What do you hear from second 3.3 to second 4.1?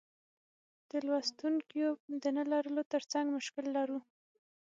مشکل لرو.